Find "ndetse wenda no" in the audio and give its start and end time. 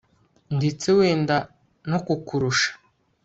0.57-1.99